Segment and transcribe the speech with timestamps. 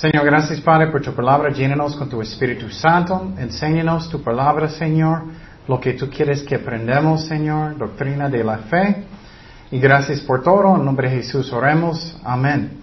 [0.00, 1.50] Señor, gracias Padre por tu palabra.
[1.50, 3.34] Llénanos con tu Espíritu Santo.
[3.36, 5.24] Enséñanos tu palabra, Señor.
[5.68, 7.76] Lo que tú quieres que aprendamos, Señor.
[7.76, 9.04] Doctrina de la fe.
[9.70, 10.74] Y gracias por todo.
[10.74, 12.16] En nombre de Jesús oremos.
[12.24, 12.78] Amén.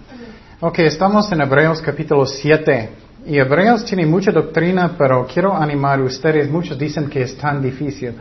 [0.59, 2.91] Ok, estamos en Hebreos capítulo 7.
[3.25, 6.47] Y Hebreos tiene mucha doctrina, pero quiero animar a ustedes.
[6.47, 8.13] Muchos dicen que es tan difícil.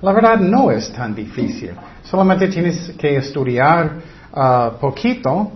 [0.00, 1.72] La verdad no es tan difícil.
[2.04, 3.96] Solamente tienes que estudiar
[4.32, 5.50] uh, poquito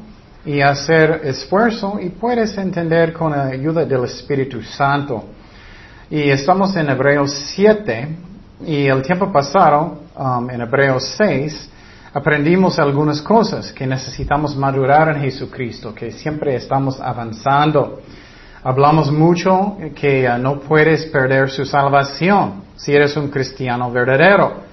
[0.44, 5.24] y hacer esfuerzo y puedes entender con la ayuda del Espíritu Santo.
[6.10, 8.08] Y estamos en Hebreos 7
[8.66, 11.70] y el tiempo pasado, um, en Hebreos 6,
[12.14, 18.00] aprendimos algunas cosas que necesitamos madurar en Jesucristo, que siempre estamos avanzando.
[18.64, 24.68] Hablamos mucho que no puedes perder su salvación si eres un cristiano verdadero.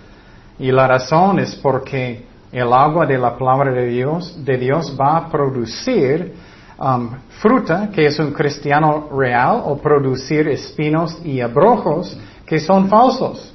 [0.58, 5.17] Y la razón es porque el agua de la palabra de Dios, de Dios va
[5.17, 6.34] a producir
[6.80, 7.09] um,
[7.42, 13.53] fruta, que es un cristiano real, o producir espinos y abrojos, que son falsos.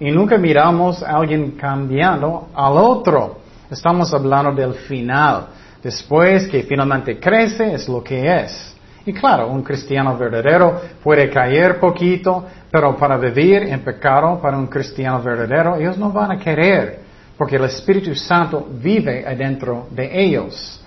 [0.00, 3.36] Y nunca miramos a alguien cambiando al otro.
[3.70, 5.48] Estamos hablando del final.
[5.82, 8.74] Después que finalmente crece es lo que es.
[9.04, 14.68] Y claro, un cristiano verdadero puede caer poquito, pero para vivir en pecado, para un
[14.68, 17.07] cristiano verdadero, ellos no van a querer,
[17.38, 20.82] porque el Espíritu Santo vive adentro de ellos.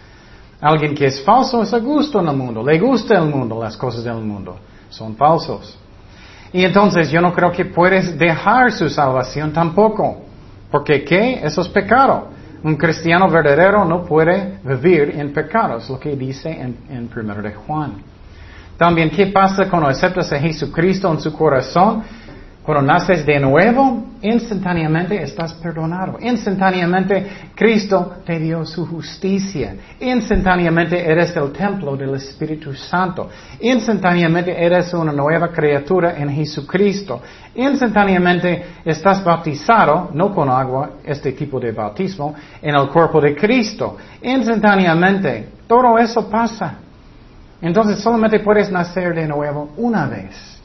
[0.60, 3.78] Alguien que es falso es a gusto en el mundo, le gusta el mundo, las
[3.78, 5.78] cosas del mundo, son falsos.
[6.54, 10.24] Y entonces yo no creo que puedes dejar su salvación tampoco,
[10.70, 11.40] porque ¿qué?
[11.42, 12.28] Eso es pecado.
[12.64, 17.42] Un cristiano verdadero no puede vivir en pecado, es lo que dice en, en 1
[17.42, 18.04] de Juan.
[18.78, 22.04] También, ¿qué pasa cuando aceptas a Jesucristo en su corazón?
[22.64, 26.20] Cuando naces de nuevo, instantáneamente estás perdonado.
[26.22, 29.76] Instantáneamente Cristo te dio su justicia.
[30.00, 33.30] Instantáneamente eres el templo del Espíritu Santo.
[33.62, 37.20] Instantáneamente eres una nueva criatura en Jesucristo.
[37.56, 43.98] Instantáneamente estás bautizado, no con agua, este tipo de bautismo, en el cuerpo de Cristo.
[44.22, 46.76] Instantáneamente, todo eso pasa.
[47.60, 50.61] Entonces solamente puedes nacer de nuevo una vez.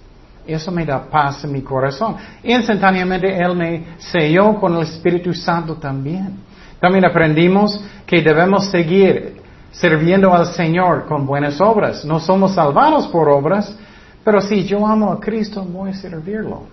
[0.47, 2.17] Eso me da paz en mi corazón.
[2.43, 6.39] Instantáneamente Él me selló con el Espíritu Santo también.
[6.81, 9.43] También aprendimos que debemos seguir
[9.73, 12.05] sirviendo al Señor con buenas obras.
[12.05, 13.77] No somos salvados por obras,
[14.25, 16.65] pero si yo amo a Cristo, voy a servirlo.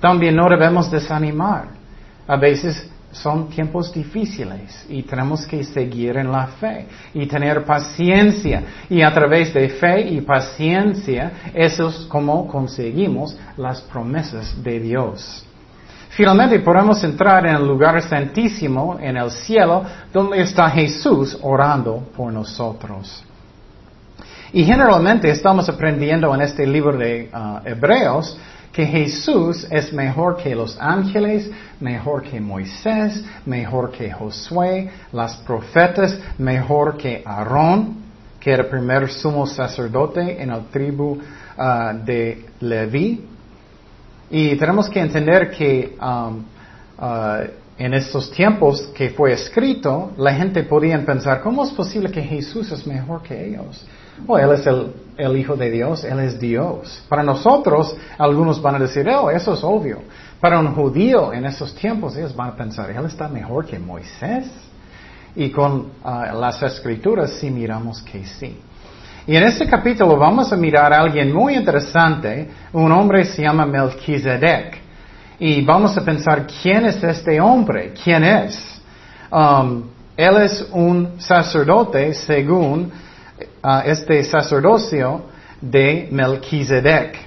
[0.00, 1.68] También no debemos desanimar.
[2.26, 2.90] A veces
[3.22, 8.62] son tiempos difíciles y tenemos que seguir en la fe y tener paciencia.
[8.88, 15.44] Y a través de fe y paciencia, eso es como conseguimos las promesas de Dios.
[16.10, 22.32] Finalmente podemos entrar en el lugar santísimo, en el cielo, donde está Jesús orando por
[22.32, 23.22] nosotros.
[24.52, 28.38] Y generalmente estamos aprendiendo en este libro de uh, Hebreos
[28.76, 31.50] que Jesús es mejor que los ángeles,
[31.80, 37.96] mejor que Moisés, mejor que Josué, las profetas, mejor que Aarón,
[38.38, 43.24] que era el primer sumo sacerdote en la tribu uh, de Leví.
[44.28, 46.44] Y tenemos que entender que um,
[46.98, 47.48] uh,
[47.78, 52.72] en estos tiempos que fue escrito, la gente podía pensar, ¿cómo es posible que Jesús
[52.72, 53.84] es mejor que ellos?
[54.26, 57.04] Oh, Él es el, Hijo de Dios, Él es Dios.
[57.08, 60.00] Para nosotros, algunos van a decir, oh, eso es obvio.
[60.40, 64.46] Para un judío en esos tiempos, ellos van a pensar, Él está mejor que Moisés.
[65.34, 68.58] Y con ah, las escrituras sí miramos que sí.
[69.26, 73.66] Y en este capítulo vamos a mirar a alguien muy interesante, un hombre se llama
[73.66, 74.85] Melchizedek.
[75.38, 77.92] Y vamos a pensar, ¿quién es este hombre?
[78.02, 78.80] ¿Quién es?
[79.30, 79.84] Um,
[80.16, 82.90] él es un sacerdote según
[83.84, 85.26] este sacerdocio
[85.60, 87.18] de Melchizedek.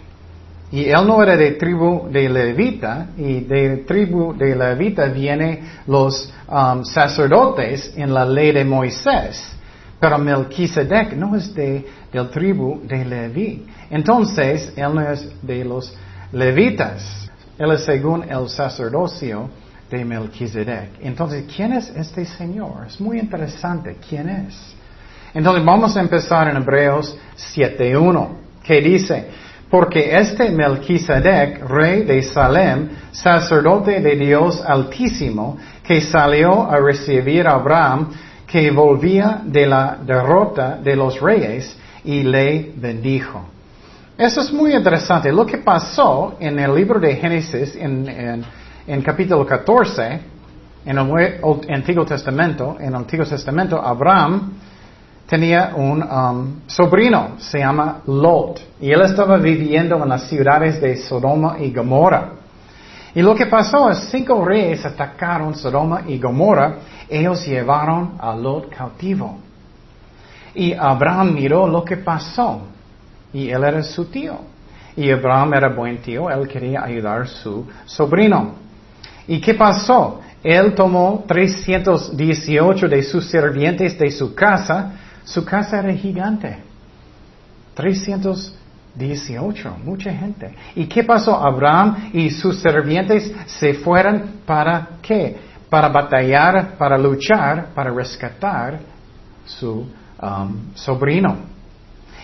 [0.72, 6.32] Y él no era de tribu de Levita, y de tribu de Levita vienen los
[6.48, 9.56] um, sacerdotes en la ley de Moisés.
[10.00, 13.66] Pero Melchizedek no es de, del tribu de Leví.
[13.90, 15.94] Entonces, él no es de los
[16.32, 17.29] levitas.
[17.60, 19.50] Él es según el sacerdocio
[19.92, 20.92] de Melchizedek.
[21.02, 22.88] Entonces, ¿quién es este Señor?
[22.88, 23.98] Es muy interesante.
[24.08, 24.56] ¿Quién es?
[25.34, 27.18] Entonces vamos a empezar en Hebreos
[27.56, 28.30] 7.1,
[28.64, 29.28] que dice,
[29.70, 37.56] porque este Melquisedec, rey de Salem, sacerdote de Dios Altísimo, que salió a recibir a
[37.56, 38.10] Abraham,
[38.48, 43.59] que volvía de la derrota de los reyes, y le bendijo.
[44.20, 45.32] Eso es muy interesante.
[45.32, 48.44] Lo que pasó en el libro de Génesis, en,
[48.86, 50.20] en capítulo 14,
[50.86, 54.56] en el Antiguo Testamento, en el Antiguo Testamento, Abraham
[55.26, 60.98] tenía un um, sobrino, se llama Lot, y él estaba viviendo en las ciudades de
[60.98, 62.32] Sodoma y Gomorra.
[63.16, 66.76] Y lo que pasó es cinco reyes atacaron Sodoma y Gomorra,
[67.08, 69.38] ellos llevaron a Lot cautivo.
[70.56, 72.64] Y Abraham miró lo que pasó,
[73.34, 74.40] y él era su tío.
[74.96, 78.56] Y Abraham era buen tío, él quería ayudar a su sobrino.
[79.28, 80.22] ¿Y qué pasó?
[80.44, 84.94] Él tomó 318 de sus sirvientes de su casa,
[85.24, 86.58] su casa era gigante.
[87.76, 90.54] 318, mucha gente.
[90.76, 91.36] ¿Y qué pasó?
[91.36, 95.38] Abraham y sus sirvientes se fueron para qué?
[95.70, 98.80] Para batallar, para luchar, para rescatar
[99.46, 99.88] su
[100.22, 101.59] um, sobrino.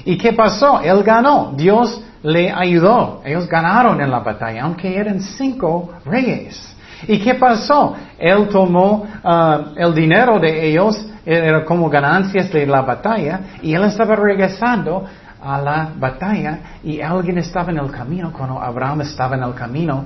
[0.05, 0.79] ¿Y qué pasó?
[0.81, 1.53] Él ganó.
[1.55, 3.21] Dios le ayudó.
[3.25, 6.75] Ellos ganaron en la batalla, aunque eran cinco reyes.
[7.07, 7.95] ¿Y qué pasó?
[8.17, 13.83] Él tomó uh, el dinero de ellos era como ganancias de la batalla, y él
[13.83, 15.05] estaba regresando
[15.41, 20.05] a la batalla y alguien estaba en el camino cuando Abraham estaba en el camino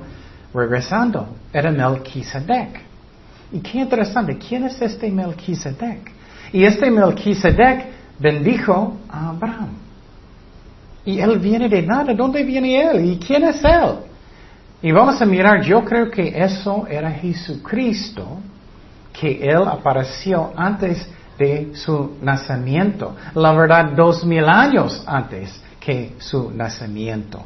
[0.52, 1.28] regresando.
[1.52, 2.80] Era Melquisedec.
[3.52, 6.10] Y qué interesante, ¿quién es este Melquisedec?
[6.52, 7.86] Y este Melquisedec
[8.18, 9.89] bendijo a Abraham.
[11.04, 13.04] Y él viene de nada, ¿dónde viene él?
[13.04, 14.10] ¿Y quién es él?
[14.82, 18.38] Y vamos a mirar, yo creo que eso era Jesucristo
[19.12, 21.06] que Él apareció antes
[21.38, 23.14] de su nacimiento.
[23.34, 27.42] La verdad, dos mil años antes que su nacimiento.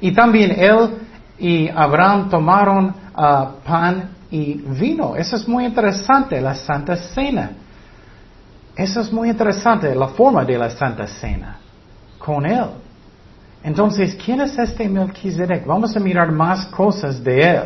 [0.00, 0.90] Y también Él
[1.38, 5.14] y Abraham tomaron ah, pan y vino.
[5.16, 7.50] Eso es muy interesante, la Santa Cena.
[8.74, 11.58] Eso es muy interesante, la forma de la Santa Cena
[12.18, 12.81] con Él.
[13.64, 15.64] Entonces, ¿quién es este Melquisedec?
[15.66, 17.62] Vamos a mirar más cosas de Él.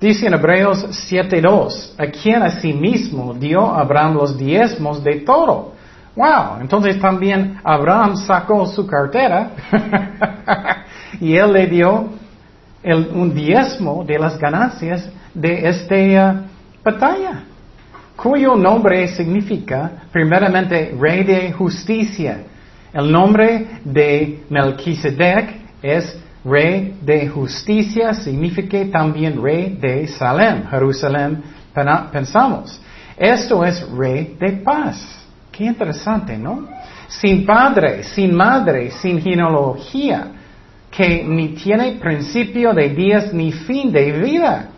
[0.00, 5.74] Dice en Hebreos 7.2, a quien asimismo dio Abraham los diezmos de todo.
[6.16, 9.50] Wow, entonces también Abraham sacó su cartera
[11.20, 12.08] y él le dio
[12.82, 16.44] un diezmo de las ganancias de esta
[16.82, 17.44] batalla,
[18.16, 22.44] cuyo nombre significa primeramente rey de justicia.
[22.92, 31.42] El nombre de Melquisedec es Rey de justicia significa también rey de Salem, Jerusalén,
[32.10, 32.80] pensamos.
[33.16, 35.26] Esto es rey de paz.
[35.52, 36.66] Qué interesante, ¿no?
[37.08, 40.28] Sin padre, sin madre, sin genealogía,
[40.90, 44.70] que ni tiene principio de días ni fin de vida.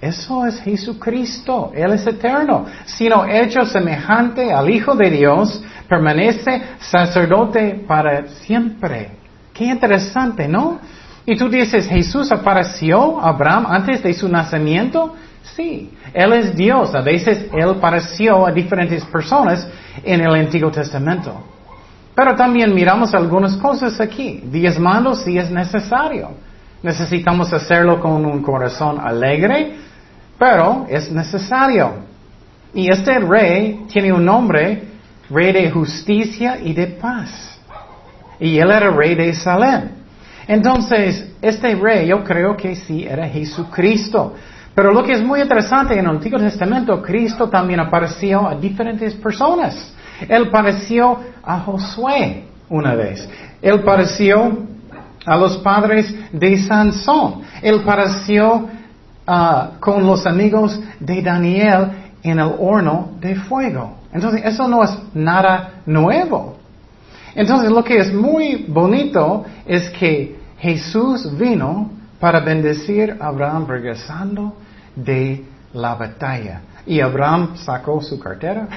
[0.00, 7.84] Eso es Jesucristo, Él es eterno, sino hecho semejante al Hijo de Dios, permanece sacerdote
[7.86, 9.12] para siempre.
[9.52, 10.80] Qué interesante, ¿no?
[11.26, 15.14] Y tú dices, ¿Jesús apareció a Abraham antes de su nacimiento?
[15.42, 16.94] Sí, Él es Dios.
[16.94, 19.66] A veces Él apareció a diferentes personas
[20.02, 21.42] en el Antiguo Testamento.
[22.14, 24.42] Pero también miramos algunas cosas aquí.
[24.44, 26.30] Diezmando si es necesario.
[26.84, 29.74] Necesitamos hacerlo con un corazón alegre,
[30.38, 31.94] pero es necesario.
[32.74, 34.82] Y este rey tiene un nombre,
[35.30, 37.58] rey de justicia y de paz.
[38.38, 39.92] Y él era rey de Salem.
[40.46, 44.34] Entonces, este rey yo creo que sí era Jesucristo.
[44.74, 49.14] Pero lo que es muy interesante en el Antiguo Testamento, Cristo también apareció a diferentes
[49.14, 49.94] personas.
[50.28, 53.26] Él apareció a Josué una vez.
[53.62, 54.73] Él apareció
[55.24, 57.42] a los padres de Sansón.
[57.62, 58.68] Él apareció
[59.26, 61.90] ah, con los amigos de Daniel
[62.22, 63.98] en el horno de fuego.
[64.12, 66.56] Entonces, eso no es nada nuevo.
[67.34, 71.90] Entonces lo que es muy bonito es que Jesús vino
[72.20, 74.54] para bendecir a Abraham regresando
[74.94, 76.60] de la batalla.
[76.86, 78.68] Y Abraham sacó su cartera,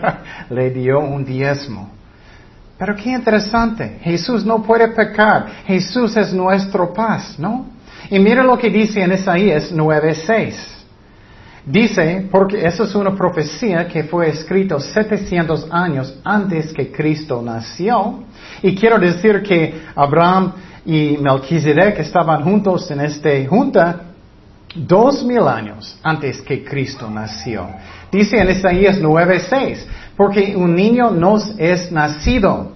[0.50, 1.90] le dio un diezmo.
[2.78, 7.66] Pero qué interesante, Jesús no puede pecar, Jesús es nuestro paz, ¿no?
[8.08, 10.76] Y mira lo que dice en Isaías 9:6.
[11.66, 18.24] Dice, porque eso es una profecía que fue escrito 700 años antes que Cristo nació.
[18.62, 20.52] Y quiero decir que Abraham
[20.86, 24.00] y Melquisedec estaban juntos en esta junta
[24.74, 27.68] dos mil años antes que Cristo nació.
[28.10, 29.86] Dice en Isaías 9:6,
[30.18, 32.72] porque un niño nos es nacido,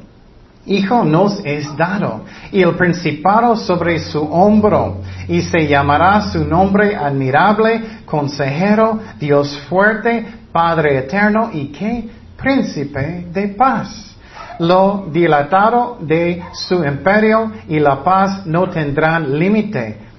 [0.64, 2.20] hijo nos es dado,
[2.52, 10.24] y el principado sobre su hombro, y se llamará su nombre admirable, consejero, Dios fuerte,
[10.52, 12.08] Padre eterno, y que
[12.40, 14.14] príncipe de paz.
[14.60, 20.11] Lo dilatado de su imperio y la paz no tendrán límite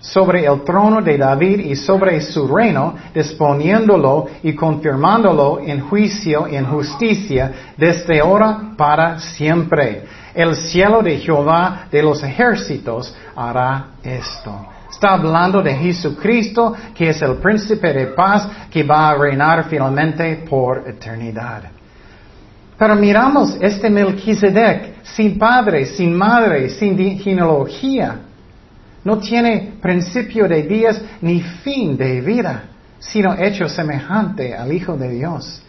[0.00, 6.56] sobre el trono de David y sobre su reino, disponiéndolo y confirmándolo en juicio y
[6.56, 10.04] en justicia desde ahora para siempre.
[10.34, 14.66] El cielo de Jehová de los ejércitos hará esto.
[14.90, 20.44] Está hablando de Jesucristo, que es el príncipe de paz, que va a reinar finalmente
[20.48, 21.62] por eternidad.
[22.76, 28.29] Pero miramos este Melquisedec, sin padre, sin madre, sin genealogía.
[29.04, 32.64] No tiene principio de días ni fin de vida,
[32.98, 35.62] sino hecho semejante al Hijo de Dios.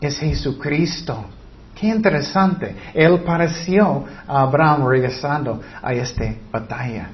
[0.00, 1.24] Es Jesucristo.
[1.74, 2.74] Qué interesante.
[2.92, 7.08] Él pareció a Abraham regresando a esta batalla.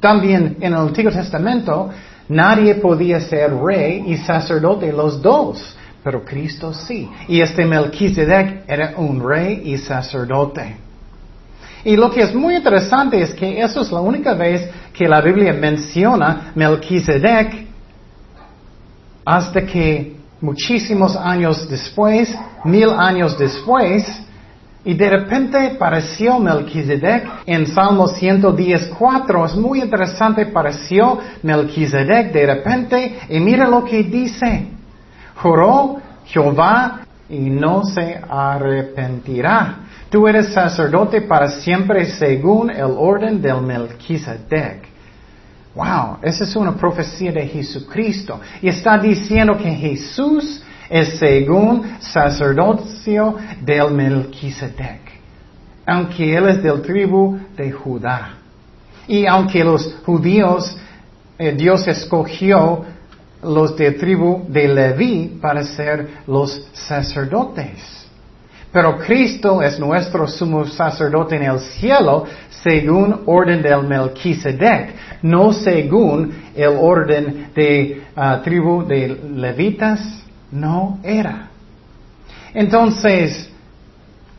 [0.00, 1.88] También en el Antiguo Testamento
[2.28, 7.08] nadie podía ser rey y sacerdote los dos, pero Cristo sí.
[7.28, 10.76] Y este Melquisedec era un rey y sacerdote.
[11.84, 15.20] Y lo que es muy interesante es que eso es la única vez que la
[15.20, 17.66] Biblia menciona Melquisedec
[19.24, 24.04] hasta que muchísimos años después, mil años después,
[24.86, 29.54] y de repente pareció Melquisedec en Salmo 114.
[29.54, 34.66] Es muy interesante, pareció Melquisedec de repente y mira lo que dice.
[35.36, 39.83] Juró Jehová y no se arrepentirá.
[40.14, 44.86] Tú eres sacerdote para siempre según el orden del Melquisedec.
[45.74, 48.40] Wow, esa es una profecía de Jesucristo.
[48.62, 55.00] Y está diciendo que Jesús es según sacerdocio del Melquisedec.
[55.84, 58.34] Aunque él es del tribu de Judá.
[59.08, 60.76] Y aunque los judíos,
[61.36, 62.84] eh, Dios escogió
[63.42, 68.03] los de tribu de Leví para ser los sacerdotes.
[68.74, 76.32] Pero Cristo es nuestro sumo sacerdote en el cielo según orden del Melquisedec, no según
[76.56, 81.50] el orden de uh, tribu de levitas, no era.
[82.52, 83.48] Entonces,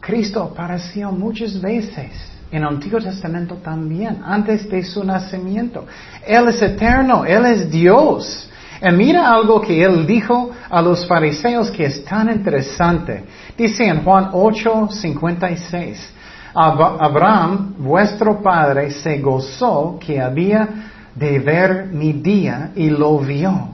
[0.02, 2.12] Cristo apareció muchas veces
[2.52, 5.86] en el Antiguo Testamento también, antes de su nacimiento.
[6.28, 8.50] Él es eterno, Él es Dios.
[8.82, 13.24] Y mira algo que él dijo a los fariseos que es tan interesante.
[13.58, 16.14] Dice en Juan 8, 56,
[16.54, 20.68] Abraham, vuestro padre, se gozó que había
[21.16, 23.70] de ver mi día y lo vio.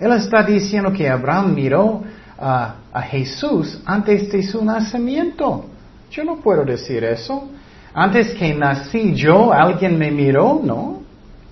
[0.00, 2.02] Él está diciendo que Abraham miró
[2.36, 5.66] a, a Jesús antes de su nacimiento.
[6.10, 7.50] Yo no puedo decir eso.
[7.94, 11.02] Antes que nací yo, alguien me miró, no.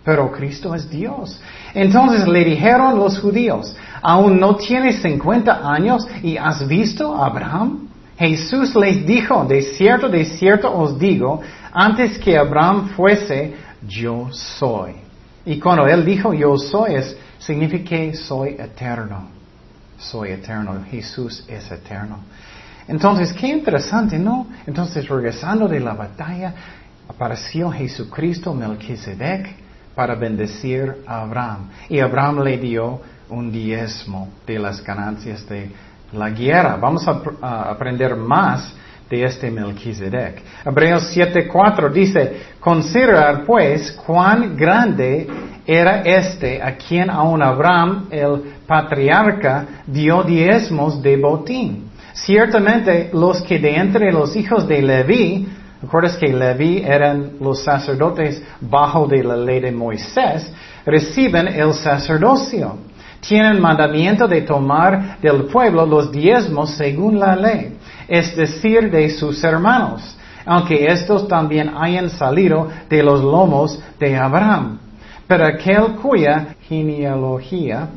[0.05, 1.41] Pero Cristo es Dios.
[1.73, 3.75] Entonces le dijeron los judíos,
[4.05, 7.89] ¿aún no tienes 50 años y has visto a Abraham?
[8.19, 11.41] Jesús les dijo, de cierto, de cierto os digo,
[11.73, 13.55] antes que Abraham fuese,
[13.89, 14.93] yo soy.
[15.47, 19.29] Y cuando él dijo yo soy, es, significa soy eterno.
[19.99, 20.85] Soy eterno.
[20.91, 22.19] Jesús es eterno.
[22.87, 24.47] Entonces, qué interesante, ¿no?
[24.67, 26.55] Entonces, regresando de la batalla,
[27.09, 29.57] apareció Jesucristo Melquisedec
[29.95, 31.71] para bendecir a Abraham.
[31.89, 35.71] Y Abraham le dio un diezmo de las ganancias de
[36.13, 36.77] la guerra.
[36.77, 38.75] Vamos a, aprender más
[39.09, 40.43] de este Melquisedec.
[40.65, 45.27] Hebreos 7:4 dice, considerar pues cuán grande
[45.67, 51.91] era este a quien aún Abraham, el patriarca, dio diezmos de botín.
[52.13, 55.49] Ciertamente los que de entre los hijos de Leví
[55.85, 60.51] ¿Recuerdas que Leví eran los sacerdotes bajo de la ley de Moisés?
[60.87, 62.79] Reciben el sacerdocio.
[63.29, 67.77] Tienen mandamiento de tomar del pueblo los diezmos según la ley,
[68.09, 74.79] es decir, de sus hermanos, aunque estos también hayan salido de los lomos de Abraham.
[75.27, 77.89] Pero aquel cuya genealogía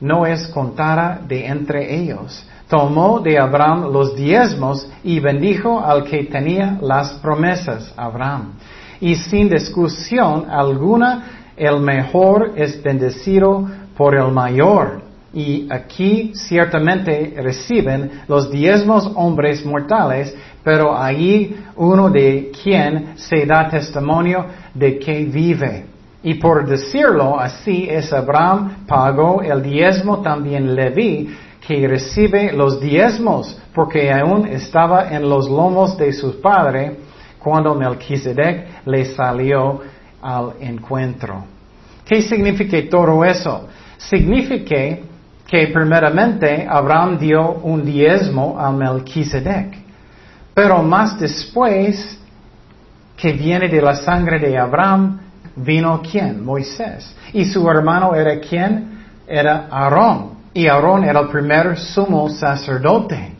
[0.00, 6.24] no es contada de entre ellos tomó de Abraham los diezmos y bendijo al que
[6.24, 8.52] tenía las promesas, Abraham.
[9.00, 11.24] Y sin discusión alguna,
[11.56, 13.68] el mejor es bendecido
[14.00, 15.02] por el mayor.
[15.34, 23.68] Y aquí ciertamente reciben los diezmos hombres mortales, pero allí uno de quien se da
[23.68, 25.84] testimonio de que vive.
[26.22, 33.60] Y por decirlo así es Abraham pagó el diezmo también Leví, que recibe los diezmos,
[33.74, 36.96] porque aún estaba en los lomos de su padre
[37.38, 39.82] cuando Melquisedec le salió
[40.22, 41.44] al encuentro.
[42.06, 43.68] ¿Qué significa todo eso?
[44.08, 44.98] Significa
[45.46, 49.76] que primeramente Abraham dio un diezmo a Melquisedec,
[50.54, 52.18] pero más después
[53.16, 55.20] que viene de la sangre de Abraham,
[55.56, 56.42] vino quién?
[56.44, 57.14] Moisés.
[57.32, 59.04] Y su hermano era quién?
[59.26, 60.30] Era Aarón.
[60.54, 63.34] Y Aarón era el primer sumo sacerdote.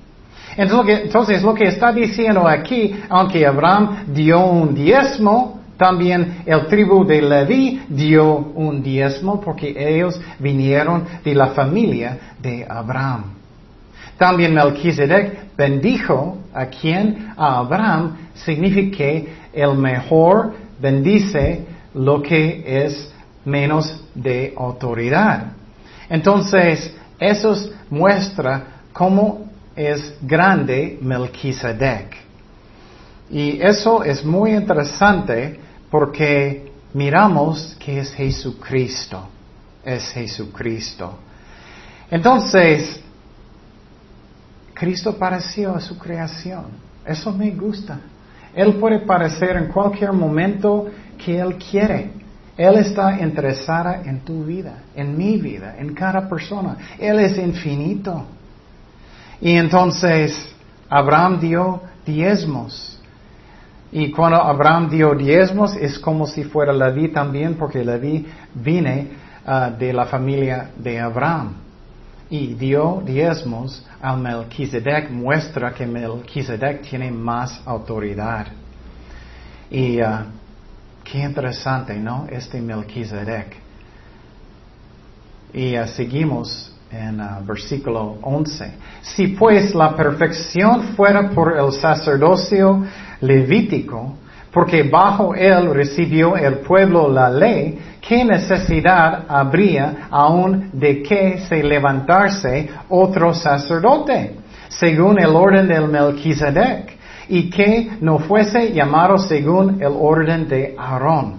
[0.57, 7.23] Entonces, lo que está diciendo aquí, aunque Abraham dio un diezmo, también el tribu de
[7.23, 13.25] Leví dio un diezmo porque ellos vinieron de la familia de Abraham.
[14.19, 23.11] También Melquisedec bendijo a quien a Abraham significa el mejor bendice lo que es
[23.47, 25.53] menos de autoridad.
[26.11, 27.57] Entonces, eso
[27.89, 32.17] muestra cómo es grande Melquisedec.
[33.31, 39.29] Y eso es muy interesante porque miramos que es Jesucristo.
[39.85, 41.19] Es Jesucristo.
[42.11, 43.01] Entonces,
[44.75, 46.67] Cristo pareció a su creación.
[47.05, 47.99] Eso me gusta.
[48.55, 50.87] Él puede parecer en cualquier momento
[51.23, 52.13] que Él quiere.
[52.57, 56.77] Él está interesada en tu vida, en mi vida, en cada persona.
[56.99, 58.27] Él es infinito.
[59.41, 60.55] Y entonces
[60.89, 63.00] Abraham dio diezmos.
[63.93, 69.09] Y cuando Abraham dio diezmos es como si fuera Leví también, porque Leví vine
[69.45, 71.55] ah, de la familia de Abraham.
[72.29, 78.47] Y dio diezmos a Melquisedec, muestra que Melquisedec tiene más autoridad.
[79.69, 80.27] Y ah,
[81.03, 82.27] qué interesante, ¿no?
[82.31, 83.57] Este Melquisedec.
[85.53, 88.73] Y ah, seguimos en uh, versículo 11.
[89.03, 92.85] Si pues la perfección fuera por el sacerdocio
[93.21, 94.15] levítico,
[94.53, 101.63] porque bajo él recibió el pueblo la ley, ¿qué necesidad habría aún de que se
[101.63, 104.37] levantase otro sacerdote,
[104.69, 106.99] según el orden del Melquisedec,
[107.29, 111.39] y que no fuese llamado según el orden de Aarón?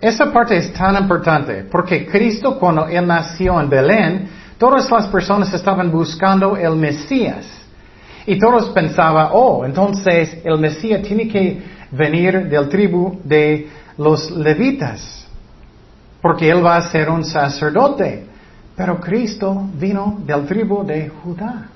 [0.00, 4.28] Esa parte es tan importante, porque Cristo cuando él nació en Belén,
[4.60, 7.46] Todas las personas estaban buscando el Mesías.
[8.26, 15.26] Y todos pensaban, oh, entonces el Mesías tiene que venir del tribu de los levitas,
[16.20, 18.26] porque él va a ser un sacerdote.
[18.76, 21.68] Pero Cristo vino del tribu de Judá.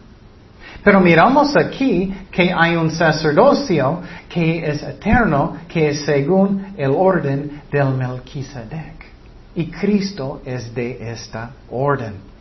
[0.82, 7.62] Pero miramos aquí que hay un sacerdocio que es eterno, que es según el orden
[7.72, 9.06] del Melquisedec.
[9.54, 12.33] Y Cristo es de esta orden.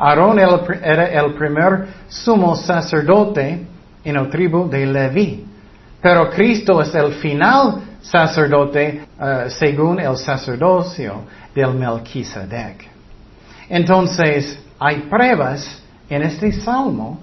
[0.00, 3.66] Aarón era el primer sumo sacerdote
[4.02, 5.44] en el tribu de Leví.
[6.00, 12.88] Pero Cristo es el final sacerdote eh, según el sacerdocio del Melquisedec.
[13.68, 17.20] Entonces, hay pruebas en este salmo,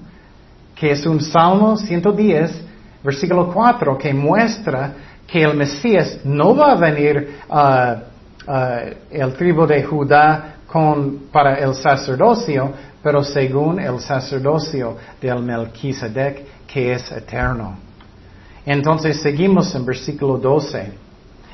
[0.75, 2.61] que es un salmo 110,
[3.03, 4.93] versículo 4, que muestra
[5.25, 7.55] que el Mesías no va a venir uh,
[8.49, 10.56] uh, el tribu de Judá
[11.31, 17.77] para el sacerdocio, pero según el sacerdocio del Melquisedec que es eterno.
[18.65, 20.91] Entonces seguimos en versículo 12.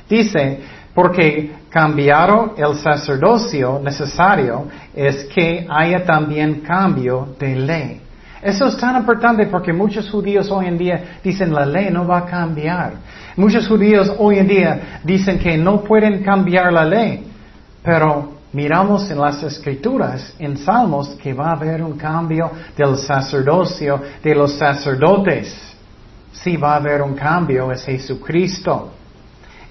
[0.10, 0.60] Dice,
[0.94, 8.02] porque cambiaron el sacerdocio necesario es que haya también cambio de ley.
[8.42, 12.20] Eso es tan importante porque muchos judíos hoy en día dicen la ley no va
[12.20, 12.94] a cambiar.
[13.38, 17.26] Muchos judíos hoy en día dicen que no pueden cambiar la ley.
[17.82, 24.00] Pero miramos en las escrituras, en Salmos, que va a haber un cambio del sacerdocio
[24.24, 25.76] de los sacerdotes.
[26.32, 28.92] Sí va a haber un cambio, es Jesucristo.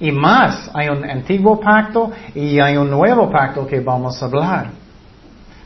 [0.01, 4.71] Y más, hay un antiguo pacto y hay un nuevo pacto que vamos a hablar.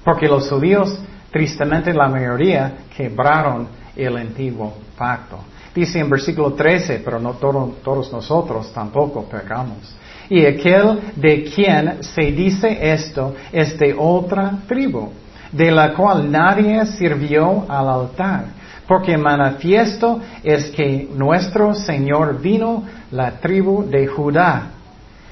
[0.05, 0.99] Porque los judíos,
[1.31, 5.39] tristemente la mayoría, quebraron el antiguo pacto.
[5.75, 9.95] Dice en versículo 13, pero no todos nosotros tampoco pecamos.
[10.29, 15.11] Y aquel de quien se dice esto es de otra tribu,
[15.53, 18.45] de la cual nadie sirvió al altar,
[18.89, 24.71] porque manifiesto es que nuestro Señor vino la tribu de Judá,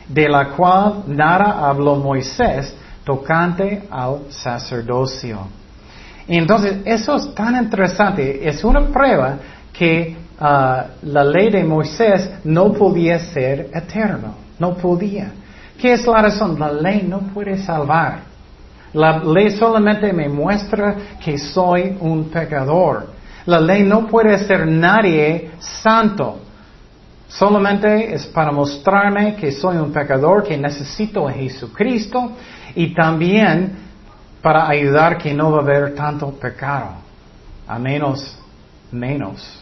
[0.08, 5.46] de la cual nada habló Moisés tocante al sacerdocio.
[6.26, 9.36] entonces, eso es tan interesante, es una prueba
[9.72, 14.43] que ah, la ley de Moisés no podía ser eterno.
[14.58, 15.32] No podía.
[15.78, 16.58] ¿Qué es la razón?
[16.58, 18.20] La ley no puede salvar.
[18.92, 23.08] La ley solamente me muestra que soy un pecador.
[23.46, 26.40] La ley no puede ser nadie santo.
[27.28, 32.32] Solamente es para mostrarme que soy un pecador, que necesito a Jesucristo
[32.76, 33.72] y también
[34.40, 36.90] para ayudar que no va a haber tanto pecado.
[37.66, 38.38] A menos,
[38.92, 39.60] menos.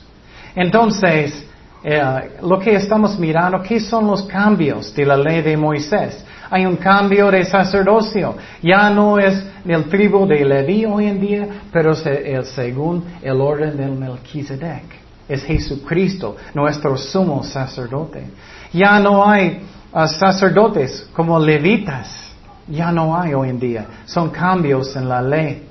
[0.55, 1.47] Entonces,
[1.85, 6.25] eh, lo que estamos mirando, ¿qué son los cambios de la ley de Moisés?
[6.49, 8.37] Hay un cambio de sacerdocio.
[8.63, 13.77] Ya no es el tribu de Leví hoy en día, pero es según el orden
[13.77, 14.85] del Melquisedec.
[15.27, 18.27] Es Jesucristo, nuestro sumo sacerdote.
[18.73, 19.63] Ya no hay
[19.95, 22.35] uh, sacerdotes como levitas.
[22.69, 23.87] Ya no hay hoy en día.
[24.05, 25.69] Son cambios en la ley.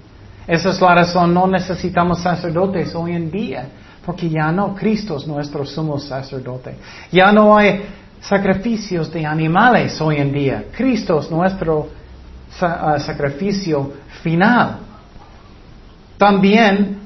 [0.47, 3.69] Esa es la razón, no necesitamos sacerdotes hoy en día,
[4.05, 6.75] porque ya no, Cristo es nuestro sumo sacerdote.
[7.11, 7.83] Ya no hay
[8.19, 10.65] sacrificios de animales hoy en día.
[10.75, 11.89] Cristo es nuestro
[12.61, 14.79] ah, sacrificio final.
[16.17, 16.99] También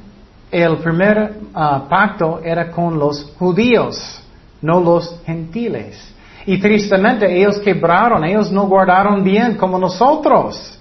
[0.52, 4.22] el primer ah, pacto era con los judíos,
[4.62, 6.14] no los gentiles.
[6.46, 10.80] Y tristemente ellos quebraron, ellos no guardaron bien como nosotros.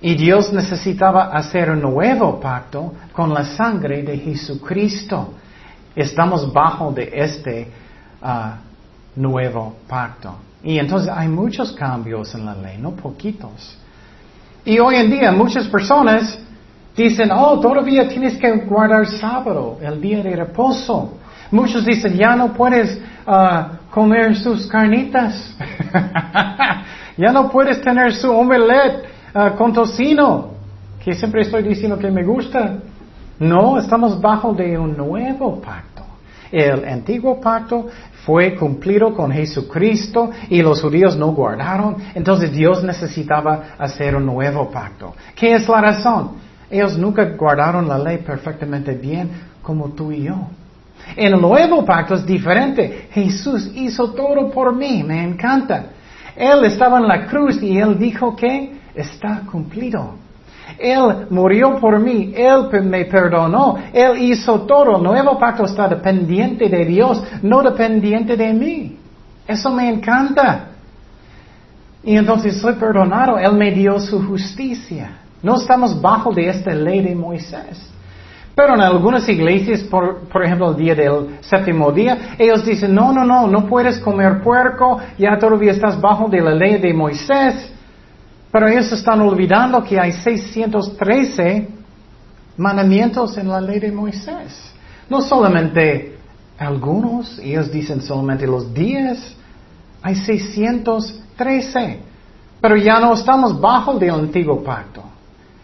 [0.00, 5.34] Y Dios necesitaba hacer un nuevo pacto con la sangre de Jesucristo.
[5.94, 7.68] Estamos bajo de este
[8.22, 10.36] uh, nuevo pacto.
[10.62, 13.76] Y entonces hay muchos cambios en la ley, no poquitos.
[14.64, 16.38] Y hoy en día muchas personas
[16.96, 21.18] dicen, oh, todavía tienes que guardar sábado, el día de reposo.
[21.50, 25.56] Muchos dicen, ya no puedes uh, comer sus carnitas.
[27.16, 30.50] ya no puedes tener su omelette uh, con tocino,
[31.02, 32.78] que siempre estoy diciendo que me gusta.
[33.38, 36.02] No, estamos bajo de un nuevo pacto.
[36.50, 37.86] El antiguo pacto
[38.24, 41.96] fue cumplido con Jesucristo y los judíos no guardaron.
[42.14, 45.14] Entonces Dios necesitaba hacer un nuevo pacto.
[45.34, 46.32] ¿Qué es la razón?
[46.70, 49.30] Ellos nunca guardaron la ley perfectamente bien
[49.62, 50.36] como tú y yo.
[51.16, 53.08] El nuevo pacto es diferente.
[53.12, 55.86] Jesús hizo todo por mí, me encanta.
[56.36, 60.14] Él estaba en la cruz y él dijo que está cumplido.
[60.78, 64.96] Él murió por mí, Él me perdonó, Él hizo todo.
[64.96, 68.98] El nuevo pacto está dependiente de Dios, no dependiente de mí.
[69.46, 70.68] Eso me encanta.
[72.04, 75.18] Y entonces soy perdonado, Él me dio su justicia.
[75.42, 77.92] No estamos bajo de esta ley de Moisés.
[78.54, 83.12] Pero en algunas iglesias, por, por, ejemplo, el día del séptimo día, ellos dicen, no,
[83.12, 87.72] no, no, no puedes comer puerco, ya todavía estás bajo de la ley de Moisés.
[88.50, 91.68] Pero ellos están olvidando que hay 613
[92.56, 94.72] mandamientos en la ley de Moisés.
[95.08, 96.16] No solamente
[96.58, 99.36] algunos, ellos dicen solamente los 10,
[100.02, 102.00] hay 613.
[102.60, 105.02] Pero ya no estamos bajo del antiguo pacto.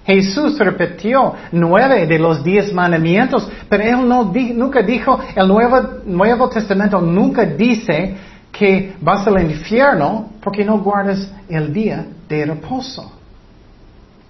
[0.07, 6.49] Jesús repitió nueve de los diez mandamientos, pero él no nunca dijo, el Nuevo, Nuevo
[6.51, 8.15] Testamento nunca dice
[8.57, 13.13] que vas al infierno porque no guardas el día de reposo.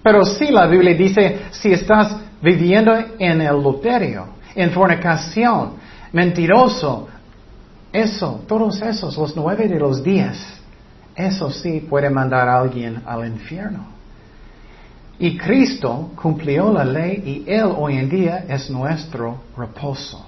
[0.01, 5.73] Pero sí la Biblia dice, si estás viviendo en el luterio, en fornicación,
[6.11, 7.07] mentiroso,
[7.91, 10.37] eso, todos esos, los nueve de los días,
[11.15, 13.87] eso sí puede mandar a alguien al infierno.
[15.17, 20.24] Y Cristo cumplió la ley y Él hoy en día es nuestro reposo.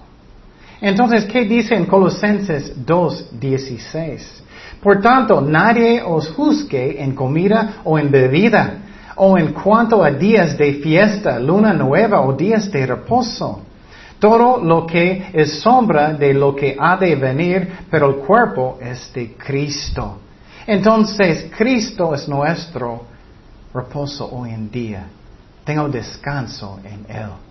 [0.82, 4.20] Entonces, ¿qué dice en Colosenses 2.16?
[4.82, 8.78] Por tanto, nadie os juzgue en comida o en bebida,
[9.16, 13.62] o en cuanto a días de fiesta, luna nueva o días de reposo.
[14.20, 19.12] Todo lo que es sombra de lo que ha de venir, pero el cuerpo es
[19.14, 20.20] de Cristo.
[20.66, 23.04] Entonces, Cristo es nuestro
[23.74, 25.08] reposo hoy en día.
[25.64, 27.47] Tengo descanso en Él.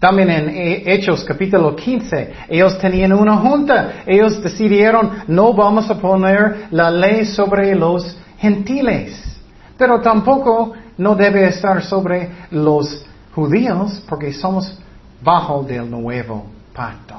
[0.00, 4.02] También en Hechos capítulo 15, ellos tenían una junta.
[4.06, 9.38] Ellos decidieron, no vamos a poner la ley sobre los gentiles.
[9.76, 14.78] Pero tampoco no debe estar sobre los judíos porque somos
[15.22, 17.16] bajo del nuevo pacto.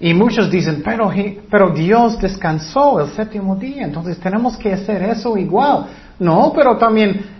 [0.00, 1.10] Y muchos dicen, pero,
[1.50, 5.86] pero Dios descansó el séptimo día, entonces tenemos que hacer eso igual.
[6.18, 7.35] No, pero también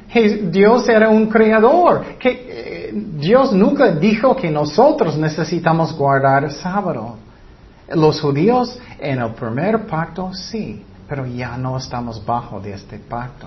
[0.50, 2.04] Dios era un creador.
[2.18, 7.16] Que, eh, Dios nunca dijo que nosotros necesitamos guardar el sábado.
[7.88, 13.46] Los judíos en el primer pacto sí, pero ya no estamos bajo de este pacto.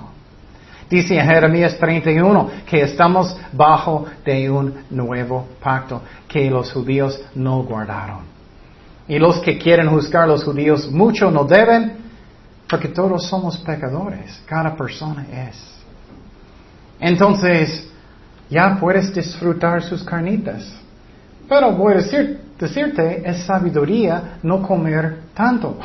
[0.89, 7.63] Dice en Jeremías 31 que estamos bajo de un nuevo pacto que los judíos no
[7.63, 8.21] guardaron.
[9.07, 11.97] Y los que quieren juzgar a los judíos mucho no deben,
[12.67, 15.78] porque todos somos pecadores, cada persona es.
[16.99, 17.89] Entonces,
[18.49, 20.71] ya puedes disfrutar sus carnitas.
[21.47, 25.77] Pero voy a decir, decirte, es sabiduría no comer tanto.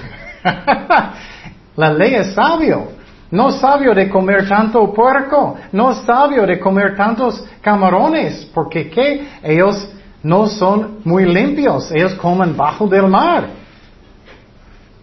[1.77, 2.93] La ley es sabio.
[3.31, 5.57] No sabio de comer tanto puerco.
[5.73, 8.49] No sabio de comer tantos camarones.
[8.53, 9.27] Porque ¿qué?
[9.43, 9.89] Ellos
[10.25, 13.47] no son muy limpios, ellos comen bajo del mar.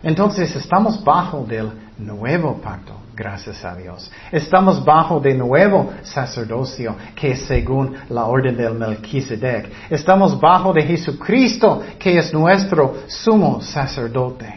[0.04, 4.12] Entonces estamos bajo del nuevo pacto, gracias a Dios.
[4.32, 9.70] Estamos bajo de nuevo sacerdocio, que es según la orden del Melquisedec.
[9.92, 14.52] Estamos bajo de Jesucristo, que es nuestro sumo sacerdote.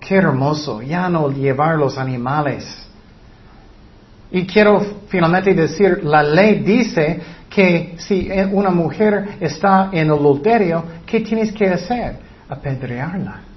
[0.00, 2.64] Qué hermoso, ya no llevar los animales.
[4.30, 11.20] Y quiero finalmente decir, la ley dice que si una mujer está en adulterio, ¿qué
[11.20, 12.16] tienes que hacer?
[12.48, 13.51] Apedrearla.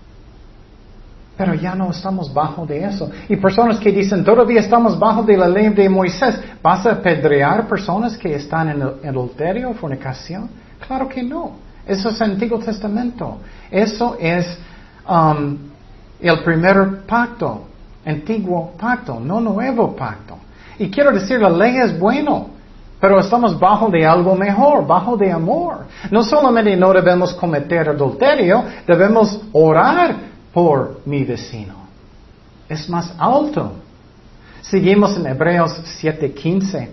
[1.37, 3.09] Pero ya no estamos bajo de eso.
[3.27, 7.67] Y personas que dicen, todavía estamos bajo de la ley de Moisés, ¿vas a apedrear
[7.67, 10.49] personas que están en adulterio, fornicación?
[10.87, 11.51] Claro que no.
[11.85, 13.39] Eso es Antiguo Testamento.
[13.69, 14.57] Eso es
[15.07, 15.57] um,
[16.19, 17.65] el primer pacto,
[18.05, 20.37] antiguo pacto, no nuevo pacto.
[20.79, 22.47] Y quiero decir, la ley es bueno,
[22.99, 25.85] pero estamos bajo de algo mejor, bajo de amor.
[26.11, 31.75] No solamente no debemos cometer adulterio, debemos orar por mi vecino.
[32.69, 33.73] Es más alto.
[34.61, 36.87] Seguimos en Hebreos 7:15.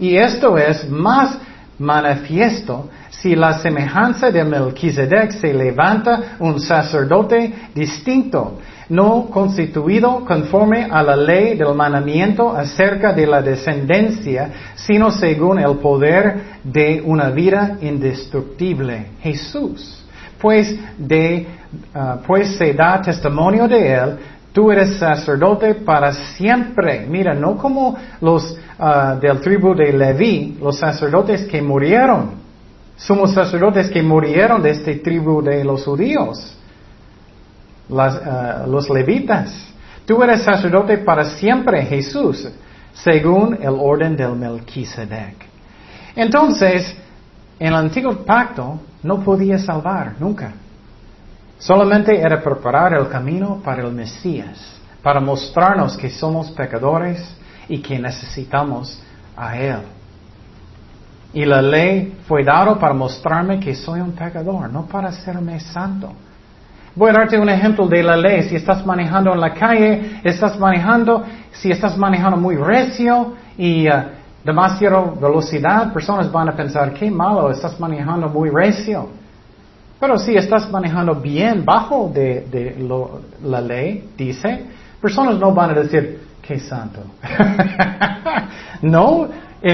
[0.00, 1.36] Y esto es más
[1.78, 11.02] manifiesto si la semejanza de Melquisedec se levanta un sacerdote distinto no constituido conforme a
[11.02, 17.78] la ley del mandamiento acerca de la descendencia, sino según el poder de una vida
[17.80, 20.01] indestructible, Jesús.
[20.42, 21.46] Pues, de,
[21.94, 24.18] ah, pues se da testimonio de él,
[24.52, 27.06] tú eres sacerdote para siempre.
[27.08, 32.42] Mira, no como los uh, del tribu de Leví, los sacerdotes que murieron.
[32.96, 36.58] Somos sacerdotes que murieron de este tribu de los judíos
[37.92, 39.52] eh, los levitas.
[40.06, 42.48] Tú eres sacerdote para siempre, Jesús,
[42.92, 45.34] según el orden del Melquisedec.
[46.16, 46.96] Entonces,
[47.62, 50.52] en el antiguo pacto no podía salvar nunca.
[51.60, 57.24] Solamente era preparar el camino para el Mesías, para mostrarnos que somos pecadores
[57.68, 59.00] y que necesitamos
[59.36, 59.78] a Él.
[61.34, 66.12] Y la ley fue dada para mostrarme que soy un pecador, no para hacerme santo.
[66.96, 68.42] Voy a darte un ejemplo de la ley.
[68.42, 74.02] Si estás manejando en la calle, estás manejando, si estás manejando muy recio y uh,
[74.44, 79.08] demasiada velocidad, personas van a pensar, qué malo, estás manejando muy recio.
[80.00, 82.76] Pero si estás manejando bien, bajo de,
[83.44, 84.66] la ley, dice,
[85.00, 87.02] personas no van a decir, qué santo.
[88.82, 89.28] no,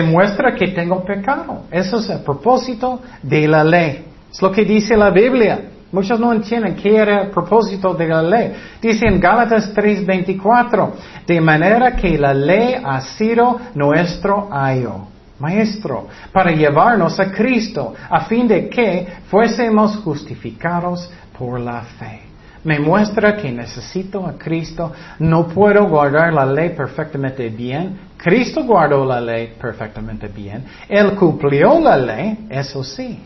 [0.04, 1.62] muestra que tengo pecado.
[1.70, 4.04] Eso es el propósito de la ley.
[4.30, 5.70] Es lo que dice la Biblia.
[5.90, 8.52] Muchos no entienden qué era el propósito de la ley.
[8.80, 10.92] Dice en Gálatas 3:24,
[11.26, 15.06] de manera que la ley ha sido nuestro ayo,
[15.38, 22.20] maestro, para llevarnos a Cristo, a fin de que fuésemos justificados por la fe.
[22.64, 27.98] Me muestra que necesito a Cristo, no puedo guardar la ley perfectamente bien.
[28.18, 30.64] Cristo guardó la ley perfectamente bien.
[30.86, 33.18] Él cumplió la ley, eso sí.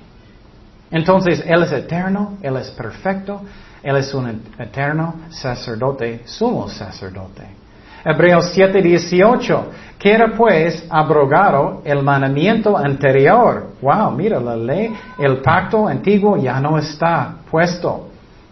[0.92, 3.40] Entonces, Él es eterno, Él es perfecto,
[3.82, 7.62] Él es un eterno sacerdote, sumo sacerdote.
[8.04, 9.64] Hebreos 7:18,
[10.04, 13.74] era pues abrogado el mandamiento anterior.
[13.80, 18.08] Wow, mira, la ley, el pacto antiguo ya no está puesto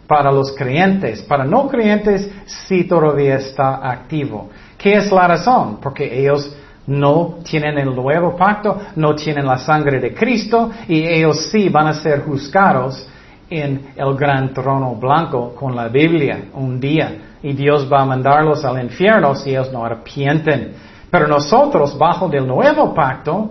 [0.06, 1.22] para los creyentes.
[1.22, 4.48] Para no creyentes sí todavía está activo.
[4.78, 5.78] ¿Qué es la razón?
[5.80, 6.54] Porque ellos
[6.86, 11.88] no tienen el nuevo pacto, no tienen la sangre de Cristo y ellos sí van
[11.88, 13.06] a ser juzgados
[13.48, 17.16] en el gran trono blanco con la Biblia un día.
[17.42, 20.74] Y Dios va a mandarlos al infierno si ellos no arrepienten.
[21.10, 23.50] Pero nosotros, bajo del nuevo pacto,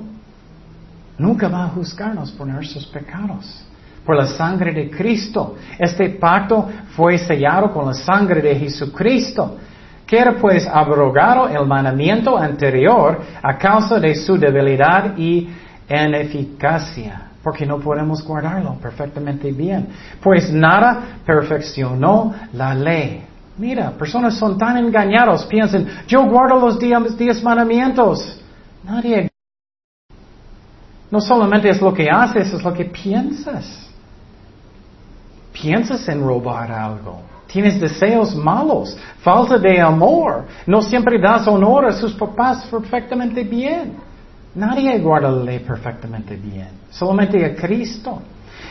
[1.17, 3.65] nunca va a juzgarnos por nuestros pecados.
[4.05, 5.55] Por la sangre de Cristo.
[5.77, 9.57] Este pacto fue sellado con la sangre de Jesucristo.
[10.09, 15.47] Quiere pues abrogado el mandamiento anterior a causa de su debilidad y
[15.87, 19.87] ineficacia, porque no podemos guardarlo perfectamente bien.
[20.19, 23.23] Pues nada perfeccionó la ley.
[23.59, 28.41] Mira, personas son tan engañados, piensan, yo guardo los diez, mandamientos.
[28.83, 29.29] Nadie.
[31.11, 33.91] No solamente es lo que haces, es lo que piensas.
[35.53, 37.21] Piensas en robar algo.
[37.51, 40.45] Tienes deseos malos, falta de amor.
[40.67, 43.97] No siempre das honor a sus papás perfectamente bien.
[44.53, 48.21] Nadie guarda la ley perfectamente bien, solamente a Cristo.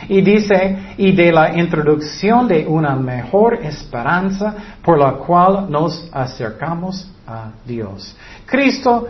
[0.07, 7.11] Y dice, y de la introducción de una mejor esperanza por la cual nos acercamos
[7.27, 8.15] a Dios.
[8.45, 9.09] Cristo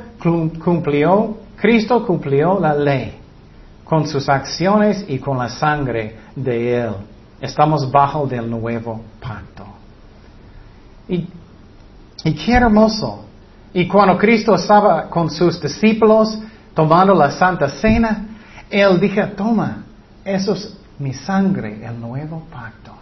[0.64, 3.20] cumplió, Cristo cumplió la ley
[3.84, 6.94] con sus acciones y con la sangre de Él.
[7.42, 9.66] Estamos bajo del nuevo pacto.
[11.08, 11.28] Y,
[12.34, 13.26] qué hermoso.
[13.74, 16.38] Y cuando Cristo estaba con sus discípulos
[16.74, 18.26] tomando la Santa Cena,
[18.70, 19.84] Él dijo, toma,
[20.24, 22.94] eso es mi sangre, el nuevo pacto.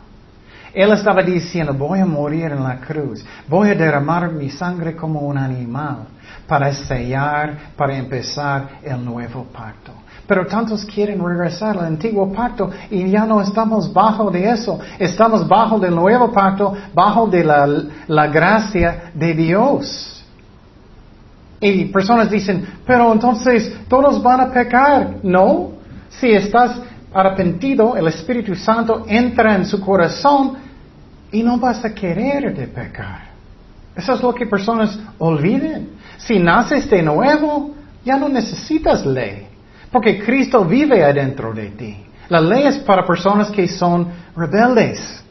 [0.73, 5.21] Él estaba diciendo, voy a morir en la cruz, voy a derramar mi sangre como
[5.21, 6.05] un animal
[6.47, 9.91] para sellar, para empezar el nuevo pacto.
[10.27, 14.77] Pero tantos quieren regresar al antiguo pacto y ya no estamos bajo de eso.
[14.99, 17.67] Estamos bajo del nuevo pacto, bajo de la,
[18.07, 20.25] la gracia de Dios.
[21.61, 25.15] Y personas dicen, pero entonces todos van a pecar.
[25.23, 25.71] No,
[26.09, 26.77] si estás
[27.13, 30.57] arrepentido, el Espíritu Santo entra en su corazón
[31.31, 33.27] y no vas a querer de pecar.
[33.95, 35.89] Eso es lo que personas olviden.
[36.17, 37.71] Si naces de nuevo,
[38.05, 39.47] ya no necesitas ley,
[39.97, 42.05] porque Cristo vive adentro de ti.
[42.29, 45.23] La ley es para personas que son rebeldes.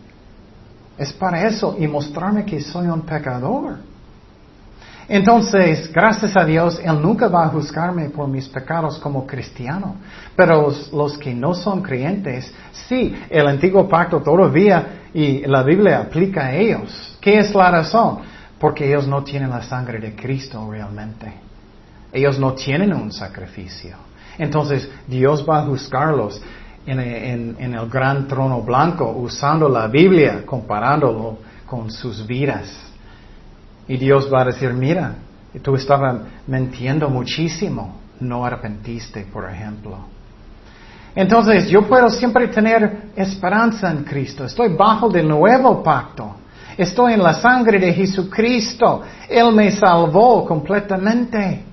[0.99, 3.77] Es para eso y mostrarme que soy un pecador.
[5.09, 9.99] Entonces, gracias a Dios, Él nunca va a juzgarme por mis pecados como cristiano.
[10.35, 12.53] Pero los, que no son creyentes,
[12.89, 17.17] sí, el antiguo pacto todavía y la Biblia aplica a ellos.
[17.21, 18.19] ¿Qué es la razón?
[18.59, 21.33] Porque ellos no tienen la sangre de Cristo realmente.
[22.13, 24.07] Ellos no tienen un sacrificio.
[24.39, 26.41] Entonces, Dios va a juzgarlos
[26.87, 32.87] en, en el gran trono blanco usando la Biblia, comparándolo con sus vidas.
[33.89, 35.15] Y Dios va a decir, mira,
[35.63, 39.99] tú estabas mintiendo muchísimo, no arrepentiste, por ejemplo.
[41.15, 44.45] Entonces yo puedo siempre tener esperanza en Cristo.
[44.45, 46.37] Estoy bajo del nuevo pacto.
[46.77, 49.03] Estoy en la sangre de Jesucristo.
[49.29, 51.65] Él me salvó completamente.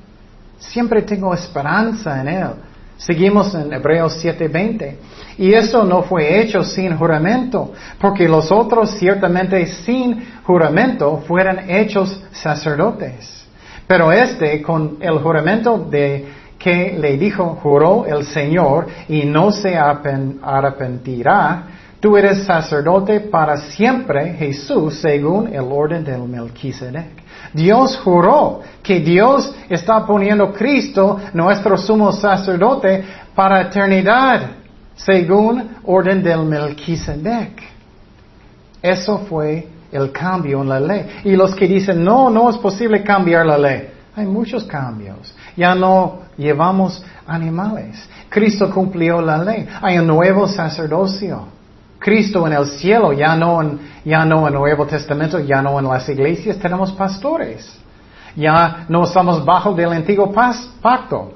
[0.60, 2.50] Siempre tengo esperanza en Él.
[2.98, 4.98] Seguimos en Hebreos 7:20.
[5.38, 12.22] Y eso no fue hecho sin juramento, porque los otros ciertamente sin juramento fueran hechos
[12.32, 13.46] sacerdotes.
[13.88, 19.76] Pero este con el juramento de que le dijo, juró el Señor y no se
[19.76, 21.64] arrepentirá,
[22.04, 27.24] tú eres sacerdote para siempre, Jesús, según el orden del Melquisedec.
[27.54, 34.42] Dios juró que Dios está poniendo Cristo, nuestro sumo sacerdote, para eternidad,
[34.96, 37.64] según orden del Melquisedec.
[38.82, 41.06] Eso fue el cambio en la ley.
[41.24, 43.88] Y los que dicen, no, no es posible cambiar la ley.
[44.18, 45.34] Hay muchos cambios.
[45.56, 47.96] Ya no llevamos animales.
[48.28, 49.66] Cristo cumplió la ley.
[49.82, 51.63] Hay un nuevo sacerdocio.
[52.04, 55.80] Cristo en el cielo, ya no en, ya no en el Nuevo Testamento, ya no
[55.80, 57.80] en las iglesias, tenemos pastores.
[58.36, 61.34] Ya no estamos bajo del antiguo pacto.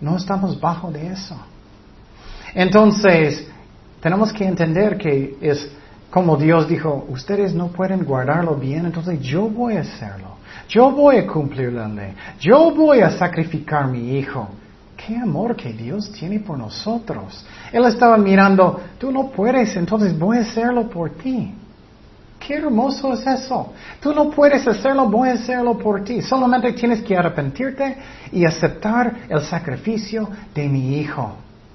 [0.00, 1.36] No estamos bajo de eso.
[2.54, 3.46] Entonces,
[4.00, 5.70] tenemos que entender que es
[6.10, 10.38] como Dios dijo, ustedes no pueden guardarlo bien, entonces yo voy a hacerlo.
[10.68, 12.14] Yo voy a cumplir la ley.
[12.40, 14.48] Yo voy a sacrificar mi hijo.
[15.06, 17.44] Qué amor que Dios tiene por nosotros.
[17.72, 21.54] Él estaba mirando, tú no puedes, entonces voy a hacerlo por ti.
[22.38, 23.72] Qué hermoso es eso.
[24.00, 26.20] Tú no puedes hacerlo, voy a hacerlo por ti.
[26.22, 27.96] Solamente tienes que arrepentirte
[28.32, 31.34] y aceptar el sacrificio de mi hijo.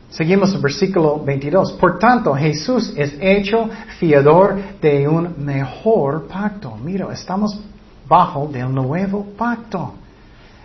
[0.10, 1.74] Seguimos el versículo 22.
[1.74, 6.78] Por tanto, Jesús es hecho fiador de un mejor pacto.
[6.84, 7.60] Mira, estamos
[8.08, 9.94] bajo del nuevo pacto.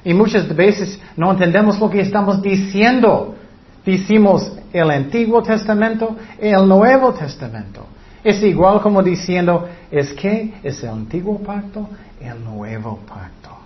[0.04, 3.34] Y muchas veces no entendemos lo que estamos diciendo.
[3.84, 7.86] Decimos el Antiguo Testamento el Nuevo Testamento.
[8.22, 11.88] Es igual como diciendo, es que es el Antiguo Pacto
[12.20, 13.56] el Nuevo Pacto.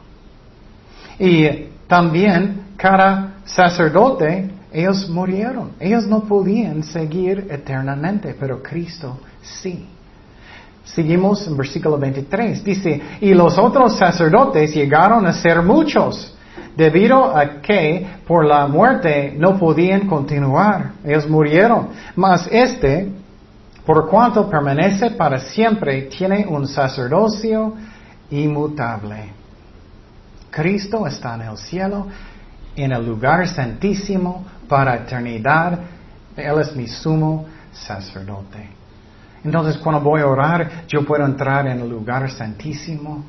[1.18, 5.72] Y también cada sacerdote, ellos murieron.
[5.78, 9.86] Ellos no podían seguir eternamente, pero Cristo sí.
[10.84, 12.62] Seguimos en versículo 23.
[12.62, 16.34] Dice, y los otros sacerdotes llegaron a ser muchos,
[16.76, 20.92] debido a que por la muerte no podían continuar.
[21.02, 21.88] Ellos murieron.
[22.14, 23.10] Mas este,
[23.86, 27.74] por cuanto permanece para siempre, tiene un sacerdocio
[28.30, 29.30] inmutable.
[30.50, 32.06] Cristo está en el cielo,
[32.76, 35.78] en el lugar santísimo, para eternidad.
[36.36, 38.73] Él es mi sumo sacerdote.
[39.44, 43.24] Entonces, cuando voy a orar, yo puedo entrar en el lugar santísimo.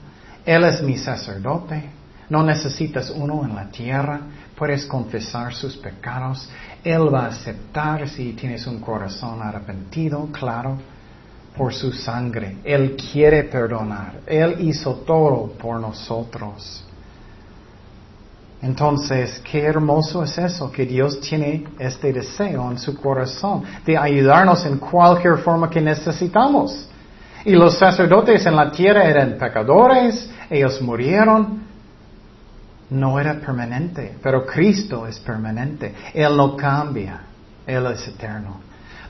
[0.46, 1.90] Él es mi sacerdote.
[2.30, 4.22] No necesitas uno en la tierra.
[4.56, 6.50] Puedes confesar sus pecados.
[6.84, 10.78] Él va a aceptar si tienes un corazón arrepentido, claro,
[11.58, 12.58] por su sangre.
[12.64, 14.22] Él quiere perdonar.
[14.26, 16.85] Él hizo todo por nosotros.
[18.66, 24.66] Entonces, qué hermoso es eso, que Dios tiene este deseo en su corazón de ayudarnos
[24.66, 26.90] en cualquier forma que necesitamos.
[27.46, 31.64] Y los sacerdotes en la tierra eran pecadores, ellos murieron.
[32.90, 35.94] No era permanente, pero Cristo es permanente.
[36.12, 37.22] Él no cambia,
[37.68, 38.62] Él es eterno.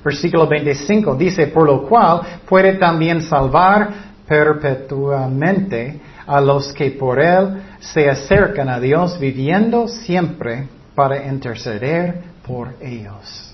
[0.03, 3.89] Versículo 25 dice, por lo cual puede también salvar
[4.27, 7.61] perpetuamente a los que por Él
[7.93, 13.53] se acercan a Dios viviendo siempre para interceder por ellos.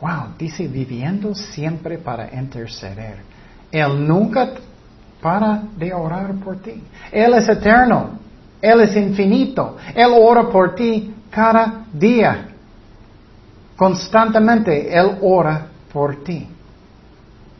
[0.00, 3.16] Wow, dice viviendo siempre para interceder.
[3.70, 4.50] Él nunca
[5.20, 6.82] para de orar por ti.
[7.10, 8.18] Él es eterno.
[8.60, 9.76] Él es infinito.
[9.94, 12.48] Él ora por ti cada día.
[13.76, 16.53] Constantemente Él ora por ti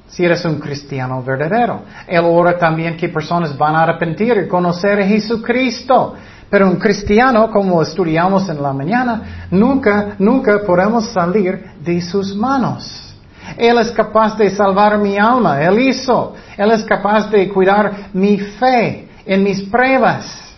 [0.09, 1.83] si eres un cristiano verdadero.
[2.07, 6.15] Él ora también que personas van a arrepentir y conocer a Jesucristo.
[6.49, 13.15] Pero un cristiano, como estudiamos en la mañana, nunca, nunca podemos salir de sus manos.
[13.57, 16.35] Él es capaz de salvar mi alma, Él hizo.
[16.57, 20.55] Él es capaz de cuidar mi fe en mis pruebas,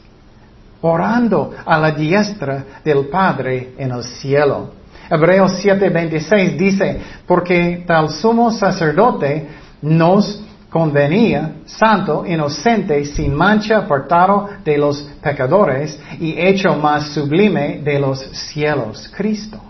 [0.80, 4.70] orando a la diestra del Padre en el cielo.
[5.10, 9.48] Hebreos 7:26 dice, porque tal sumo sacerdote
[9.82, 17.98] nos convenía, santo, inocente, sin mancha, apartado de los pecadores y hecho más sublime de
[17.98, 19.60] los cielos, Cristo.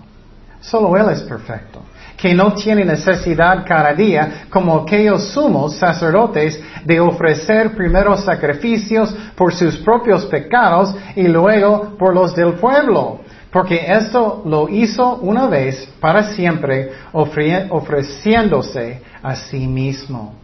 [0.61, 1.83] Solo Él es perfecto,
[2.17, 9.55] que no tiene necesidad cada día, como aquellos sumos sacerdotes, de ofrecer primero sacrificios por
[9.55, 13.21] sus propios pecados y luego por los del pueblo
[13.51, 20.35] porque esto lo hizo una vez para siempre, ofreciéndose a sí mismo.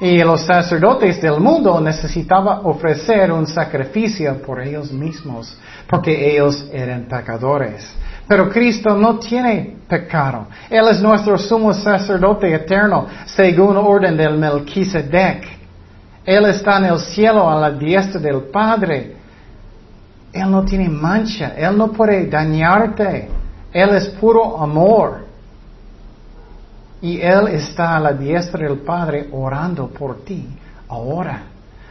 [0.00, 5.54] Y los sacerdotes del mundo necesitaban ofrecer un sacrificio por ellos mismos,
[5.86, 7.94] porque ellos eran pecadores.
[8.26, 10.46] Pero Cristo no tiene pecado.
[10.70, 15.46] Él es nuestro sumo sacerdote eterno, según orden del Melquisedec.
[16.24, 19.16] Él está en el cielo a la diestra del Padre.
[20.32, 23.28] Él no tiene mancha, Él no puede dañarte,
[23.72, 25.24] Él es puro amor.
[27.02, 30.46] Y Él está a la diestra del Padre orando por ti
[30.88, 31.42] ahora.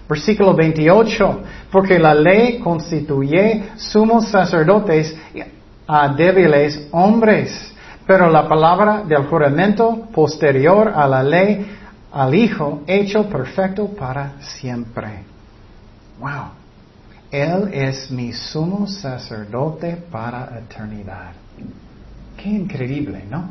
[0.08, 1.40] Versículo 28,
[1.72, 5.16] porque la ley constituye sumos sacerdotes
[5.88, 7.74] a débiles hombres,
[8.08, 11.76] pero la palabra del juramento posterior a la ley
[12.12, 15.24] al Hijo hecho perfecto para siempre.
[16.20, 16.59] Wow.
[17.32, 21.32] Él es mi sumo sacerdote para eternidad.
[22.36, 23.50] Qué increíble, ¿no?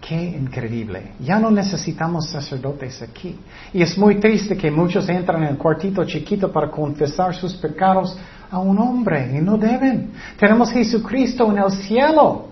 [0.00, 1.12] Qué increíble.
[1.18, 3.38] Ya no necesitamos sacerdotes aquí.
[3.72, 8.16] Y es muy triste que muchos entran en el cuartito chiquito para confesar sus pecados
[8.50, 10.12] a un hombre y no deben.
[10.38, 12.48] Tenemos Jesucristo en el cielo.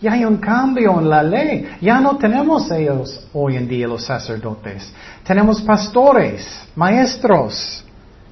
[0.00, 1.68] Ya hay un cambio en la ley.
[1.80, 4.92] Ya no tenemos ellos hoy en día los sacerdotes.
[5.24, 7.84] Tenemos pastores, maestros.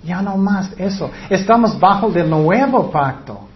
[0.04, 1.10] Ya no más eso.
[1.28, 3.48] Estamos bajo del nuevo pacto.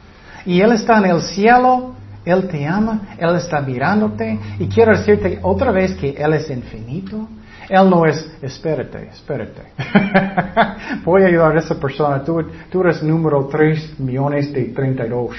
[0.45, 4.39] Y Él está en el cielo, Él te ama, Él está mirándote.
[4.59, 7.29] Y quiero decirte otra vez que Él es infinito.
[7.69, 9.63] Él no es, espérate, espérate.
[11.05, 12.23] Voy a ayudar a esa persona.
[12.23, 12.41] Tú,
[12.81, 15.37] eres número 3 millones de 32.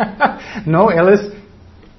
[0.66, 1.32] no, Él es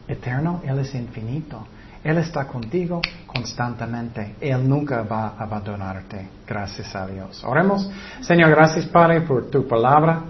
[0.07, 1.65] eterno, Él es infinito.
[2.06, 4.36] Él está contigo constantemente.
[4.39, 6.30] Él nunca va a abandonarte.
[6.45, 7.43] Gracias a Dios.
[7.43, 7.89] Oremos.
[8.22, 10.22] Señor, gracias Padre por tu palabra.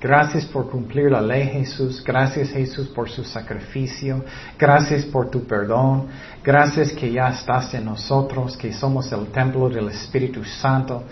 [0.00, 2.02] Gracias por cumplir la ley, Jesús.
[2.02, 4.24] Gracias, Jesús, por su sacrificio.
[4.58, 6.06] Gracias por tu perdón.
[6.42, 11.04] Gracias que ya estás en nosotros, que somos el templo del Espíritu Santo.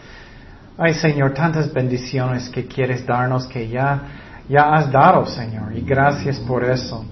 [0.79, 4.01] Ay, Señor, tantas bendiciones que quieres darnos que ya,
[4.49, 5.77] ya has dado, Señor.
[5.77, 7.05] Y gracias por eso.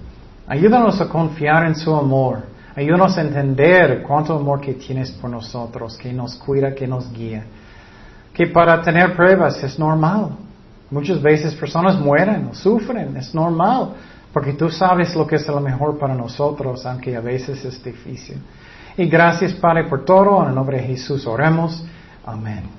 [0.47, 2.56] Ayúdanos a confiar en su amor.
[2.77, 7.43] Ayúdanos a entender cuánto amor que tienes por nosotros, que nos cuida, que nos guía.
[8.31, 10.29] Que para tener pruebas es normal.
[10.91, 13.93] Muchas veces personas mueren, sufren, es normal,
[14.31, 18.37] porque tú sabes lo que es lo mejor para nosotros, aunque a veces es difícil.
[18.95, 21.83] Y gracias Padre por todo, en el nombre de Jesús oremos.
[22.23, 22.76] Amén.